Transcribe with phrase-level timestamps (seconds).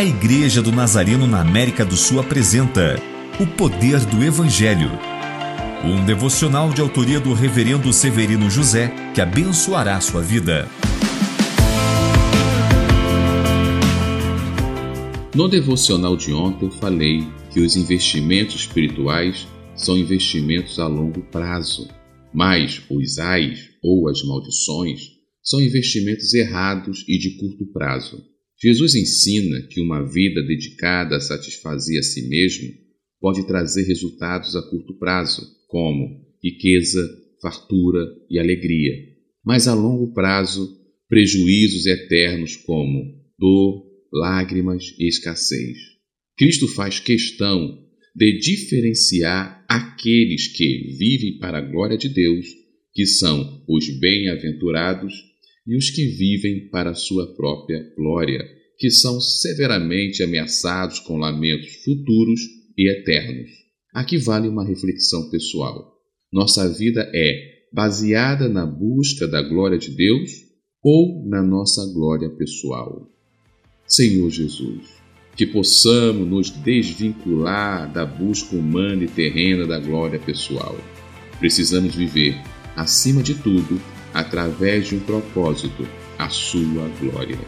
[0.00, 2.96] A Igreja do Nazareno na América do Sul apresenta
[3.38, 4.88] O Poder do Evangelho.
[5.84, 10.66] Um devocional de autoria do Reverendo Severino José que abençoará sua vida.
[15.34, 19.46] No devocional de ontem falei que os investimentos espirituais
[19.76, 21.86] são investimentos a longo prazo,
[22.32, 25.10] mas os ais ou as maldições
[25.42, 28.30] são investimentos errados e de curto prazo.
[28.62, 32.68] Jesus ensina que uma vida dedicada a satisfazer a si mesmo
[33.18, 37.00] pode trazer resultados a curto prazo, como riqueza,
[37.40, 38.92] fartura e alegria,
[39.44, 40.78] mas a longo prazo,
[41.08, 45.78] prejuízos eternos como dor, lágrimas e escassez.
[46.36, 47.78] Cristo faz questão
[48.14, 52.46] de diferenciar aqueles que vivem para a glória de Deus,
[52.92, 55.29] que são os bem-aventurados,
[55.66, 58.42] e os que vivem para sua própria glória,
[58.78, 62.40] que são severamente ameaçados com lamentos futuros
[62.76, 63.50] e eternos.
[63.94, 65.92] Aqui vale uma reflexão pessoal.
[66.32, 70.30] Nossa vida é baseada na busca da glória de Deus
[70.82, 73.08] ou na nossa glória pessoal?
[73.86, 75.00] Senhor Jesus,
[75.36, 80.76] que possamos nos desvincular da busca humana e terrena da glória pessoal.
[81.38, 82.36] Precisamos viver,
[82.76, 83.80] acima de tudo,
[84.12, 85.86] através de um propósito,
[86.18, 87.38] a sua glória.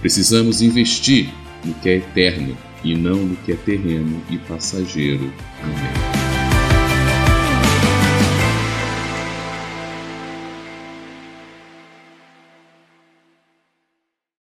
[0.00, 1.28] Precisamos investir
[1.64, 5.32] no que é eterno e não no que é terreno e passageiro.
[5.62, 6.25] Amém.